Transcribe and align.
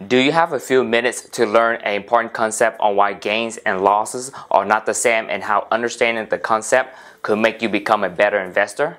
Do 0.00 0.16
you 0.16 0.32
have 0.32 0.54
a 0.54 0.58
few 0.58 0.84
minutes 0.84 1.28
to 1.32 1.44
learn 1.44 1.76
an 1.82 1.94
important 1.94 2.32
concept 2.32 2.80
on 2.80 2.96
why 2.96 3.12
gains 3.12 3.58
and 3.58 3.82
losses 3.82 4.32
are 4.50 4.64
not 4.64 4.86
the 4.86 4.94
same 4.94 5.26
and 5.28 5.42
how 5.42 5.68
understanding 5.70 6.26
the 6.30 6.38
concept 6.38 6.96
could 7.20 7.38
make 7.38 7.60
you 7.60 7.68
become 7.68 8.02
a 8.02 8.08
better 8.08 8.40
investor? 8.40 8.96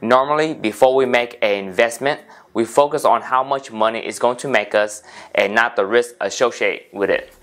Normally, 0.00 0.54
before 0.54 0.94
we 0.94 1.06
make 1.06 1.38
an 1.42 1.64
investment, 1.64 2.20
we 2.54 2.64
focus 2.64 3.04
on 3.04 3.22
how 3.22 3.42
much 3.42 3.72
money 3.72 3.98
it's 3.98 4.20
going 4.20 4.36
to 4.38 4.48
make 4.48 4.76
us 4.76 5.02
and 5.34 5.56
not 5.56 5.74
the 5.74 5.84
risk 5.84 6.14
associated 6.20 6.86
with 6.92 7.10
it. 7.10 7.34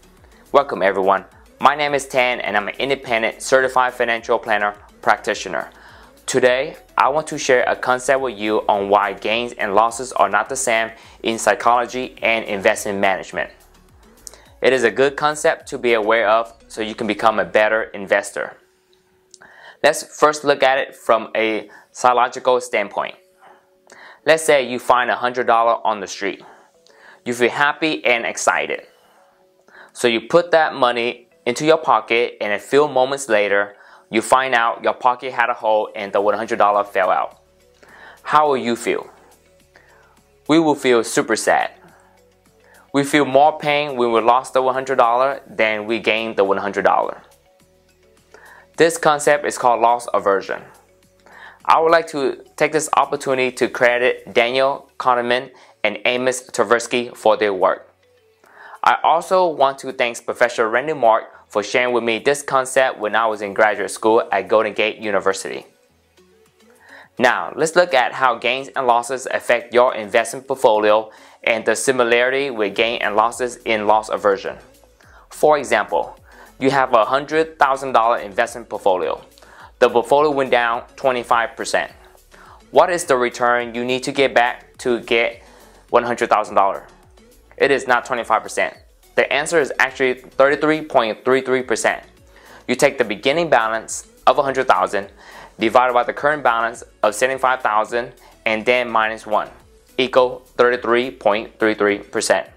Welcome 0.53 0.81
everyone. 0.81 1.25
My 1.59 1.75
name 1.75 1.93
is 1.93 2.07
Tan 2.07 2.39
and 2.39 2.55
I'm 2.55 2.69
an 2.69 2.75
independent 2.79 3.41
certified 3.41 3.93
financial 3.93 4.39
planner 4.39 4.73
practitioner. 5.01 5.69
Today, 6.29 6.77
I 6.95 7.09
want 7.09 7.25
to 7.29 7.39
share 7.39 7.63
a 7.63 7.75
concept 7.75 8.21
with 8.21 8.37
you 8.37 8.59
on 8.69 8.87
why 8.87 9.13
gains 9.13 9.53
and 9.53 9.73
losses 9.73 10.13
are 10.13 10.29
not 10.29 10.47
the 10.47 10.55
same 10.55 10.91
in 11.23 11.39
psychology 11.39 12.19
and 12.21 12.45
investment 12.45 12.99
management. 12.99 13.49
It 14.61 14.71
is 14.71 14.83
a 14.83 14.91
good 14.91 15.17
concept 15.17 15.67
to 15.69 15.79
be 15.79 15.93
aware 15.93 16.29
of 16.29 16.53
so 16.67 16.83
you 16.83 16.93
can 16.93 17.07
become 17.07 17.39
a 17.39 17.45
better 17.45 17.81
investor. 17.81 18.57
Let's 19.81 20.03
first 20.19 20.43
look 20.43 20.61
at 20.61 20.77
it 20.77 20.95
from 20.95 21.31
a 21.35 21.67
psychological 21.91 22.61
standpoint. 22.61 23.15
Let's 24.23 24.43
say 24.43 24.69
you 24.69 24.77
find 24.77 25.09
$100 25.09 25.81
on 25.83 25.99
the 25.99 26.05
street. 26.05 26.43
You 27.25 27.33
feel 27.33 27.49
happy 27.49 28.05
and 28.05 28.27
excited. 28.27 28.81
So 29.93 30.07
you 30.07 30.21
put 30.21 30.51
that 30.51 30.75
money 30.75 31.27
into 31.47 31.65
your 31.65 31.79
pocket 31.79 32.37
and 32.39 32.53
a 32.53 32.59
few 32.59 32.87
moments 32.87 33.29
later, 33.29 33.77
you 34.11 34.21
find 34.21 34.55
out 34.55 34.83
your 34.83 34.93
pocket 34.93 35.33
had 35.33 35.49
a 35.49 35.53
hole 35.53 35.89
and 35.95 36.11
the 36.11 36.19
$100 36.19 36.87
fell 36.87 37.09
out. 37.09 37.41
How 38.23 38.47
will 38.47 38.57
you 38.57 38.75
feel? 38.75 39.09
We 40.47 40.59
will 40.59 40.75
feel 40.75 41.03
super 41.03 41.35
sad. 41.35 41.71
We 42.91 43.03
feel 43.03 43.25
more 43.25 43.59
pain 43.59 43.95
when 43.95 44.11
we 44.11 44.19
lost 44.21 44.53
the 44.53 44.61
$100 44.61 45.55
than 45.55 45.85
we 45.85 45.99
gained 45.99 46.37
the 46.37 46.45
$100. 46.45 47.21
This 48.77 48.97
concept 48.97 49.45
is 49.45 49.57
called 49.57 49.81
loss 49.81 50.07
aversion. 50.13 50.63
I 51.65 51.79
would 51.79 51.91
like 51.91 52.07
to 52.07 52.43
take 52.55 52.71
this 52.71 52.89
opportunity 52.97 53.51
to 53.57 53.67
credit 53.67 54.33
Daniel 54.33 54.89
Kahneman 54.97 55.51
and 55.83 55.99
Amos 56.05 56.49
Tversky 56.49 57.15
for 57.15 57.37
their 57.37 57.53
work. 57.53 57.88
I 58.83 58.97
also 59.03 59.47
want 59.47 59.77
to 59.79 59.91
thank 59.91 60.23
Professor 60.23 60.69
Randy 60.69 60.93
Mark 60.93 61.25
for 61.49 61.63
sharing 61.63 61.93
with 61.93 62.03
me 62.03 62.19
this 62.19 62.41
concept 62.41 62.97
when 62.97 63.15
I 63.15 63.25
was 63.25 63.41
in 63.41 63.53
graduate 63.53 63.91
school 63.91 64.23
at 64.31 64.47
Golden 64.47 64.73
Gate 64.73 64.99
University. 64.99 65.65
Now, 67.17 67.51
let's 67.57 67.75
look 67.75 67.93
at 67.93 68.13
how 68.13 68.35
gains 68.35 68.69
and 68.69 68.87
losses 68.87 69.27
affect 69.29 69.73
your 69.73 69.93
investment 69.95 70.47
portfolio 70.47 71.11
and 71.43 71.65
the 71.65 71.75
similarity 71.75 72.49
with 72.49 72.75
gain 72.75 73.01
and 73.01 73.17
losses 73.17 73.57
in 73.65 73.85
loss 73.85 74.07
aversion. 74.07 74.57
For 75.29 75.57
example, 75.57 76.17
you 76.59 76.71
have 76.71 76.93
a 76.93 77.03
$100,000 77.03 78.23
investment 78.23 78.69
portfolio. 78.69 79.21
The 79.79 79.89
portfolio 79.89 80.31
went 80.31 80.51
down 80.51 80.83
25%. 80.95 81.91
What 82.71 82.89
is 82.89 83.03
the 83.03 83.17
return 83.17 83.75
you 83.75 83.83
need 83.83 84.03
to 84.03 84.13
get 84.13 84.33
back 84.33 84.77
to 84.79 85.01
get 85.01 85.43
$100,000? 85.91 86.83
It 87.59 87.71
is 87.71 87.87
not 87.87 88.05
25%. 88.05 88.75
The 89.15 89.31
answer 89.33 89.59
is 89.59 89.73
actually 89.79 90.15
33.33%. 90.15 92.03
You 92.67 92.75
take 92.75 92.97
the 92.97 93.03
beginning 93.03 93.49
balance 93.49 94.07
of 94.25 94.37
100,000 94.37 95.09
divided 95.59 95.93
by 95.93 96.03
the 96.03 96.13
current 96.13 96.41
balance 96.41 96.83
of 97.03 97.15
75,000 97.15 98.13
and 98.45 98.65
then 98.65 98.89
minus 98.89 99.25
1 99.25 99.49
equal 99.97 100.43
33.33%. 100.57 102.49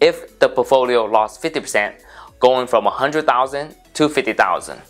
If 0.00 0.38
the 0.38 0.48
portfolio 0.48 1.04
lost 1.04 1.42
50% 1.42 2.00
going 2.38 2.68
from 2.68 2.84
100,000 2.84 3.74
to 3.94 4.08
50,000 4.08 4.82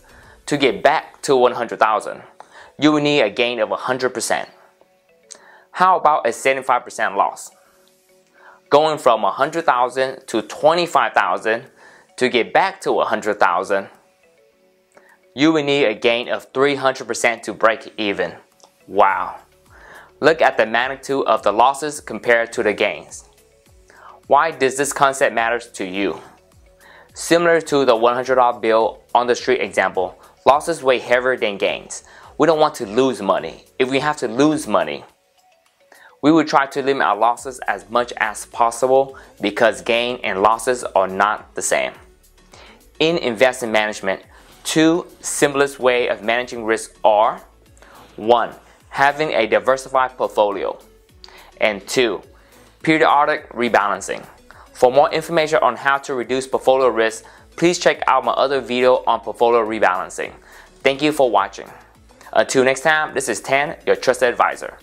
to 0.44 0.56
get 0.58 0.82
back 0.82 1.22
to 1.22 1.34
100,000, 1.34 2.22
you 2.78 2.92
will 2.92 3.00
need 3.00 3.22
a 3.22 3.30
gain 3.30 3.58
of 3.58 3.70
100%. 3.70 4.48
How 5.72 5.98
about 5.98 6.26
a 6.26 6.30
75% 6.30 7.16
loss? 7.16 7.50
Going 8.70 8.98
from 8.98 9.22
100,000 9.22 10.26
to 10.26 10.42
25,000 10.42 11.64
to 12.16 12.28
get 12.28 12.52
back 12.52 12.80
to 12.82 12.92
100,000, 12.92 13.88
you 15.34 15.52
will 15.52 15.64
need 15.64 15.84
a 15.84 15.94
gain 15.94 16.28
of 16.28 16.52
300% 16.52 17.42
to 17.42 17.52
break 17.52 17.92
even. 17.96 18.34
Wow. 18.86 19.40
Look 20.20 20.42
at 20.42 20.56
the 20.56 20.66
magnitude 20.66 21.24
of 21.26 21.42
the 21.42 21.52
losses 21.52 22.00
compared 22.00 22.52
to 22.54 22.62
the 22.62 22.72
gains. 22.72 23.24
Why 24.26 24.50
does 24.50 24.76
this 24.76 24.92
concept 24.92 25.34
matter 25.34 25.58
to 25.58 25.84
you? 25.84 26.20
Similar 27.14 27.60
to 27.62 27.84
the 27.84 27.94
$100 27.94 28.60
bill 28.60 29.02
on 29.14 29.26
the 29.26 29.34
street 29.34 29.60
example, 29.60 30.18
losses 30.44 30.82
weigh 30.82 30.98
heavier 30.98 31.36
than 31.36 31.56
gains. 31.56 32.04
We 32.36 32.46
don't 32.46 32.60
want 32.60 32.74
to 32.76 32.86
lose 32.86 33.22
money. 33.22 33.64
If 33.78 33.90
we 33.90 34.00
have 34.00 34.16
to 34.18 34.28
lose 34.28 34.66
money, 34.66 35.04
we 36.22 36.32
will 36.32 36.44
try 36.44 36.66
to 36.66 36.82
limit 36.82 37.02
our 37.02 37.16
losses 37.16 37.60
as 37.68 37.88
much 37.90 38.12
as 38.16 38.46
possible 38.46 39.16
because 39.40 39.82
gain 39.82 40.18
and 40.24 40.42
losses 40.42 40.84
are 40.84 41.08
not 41.08 41.54
the 41.54 41.62
same. 41.62 41.92
In 42.98 43.16
investment 43.18 43.72
management, 43.72 44.22
two 44.64 45.06
simplest 45.20 45.78
way 45.78 46.08
of 46.08 46.22
managing 46.22 46.64
risk 46.64 46.96
are 47.04 47.40
1. 48.16 48.54
Having 48.90 49.32
a 49.32 49.46
diversified 49.46 50.16
portfolio 50.16 50.76
and 51.60 51.86
2. 51.86 52.20
Periodic 52.82 53.48
rebalancing. 53.50 54.24
For 54.72 54.90
more 54.90 55.10
information 55.12 55.58
on 55.62 55.76
how 55.76 55.98
to 55.98 56.14
reduce 56.14 56.46
portfolio 56.46 56.88
risk, 56.88 57.24
please 57.56 57.78
check 57.78 58.02
out 58.06 58.24
my 58.24 58.32
other 58.32 58.60
video 58.60 59.04
on 59.06 59.20
portfolio 59.20 59.64
rebalancing. 59.64 60.32
Thank 60.82 61.02
you 61.02 61.12
for 61.12 61.30
watching. 61.30 61.68
Until 62.32 62.64
next 62.64 62.80
time, 62.80 63.14
this 63.14 63.28
is 63.28 63.40
Tan, 63.40 63.76
your 63.86 63.96
trusted 63.96 64.28
advisor. 64.28 64.78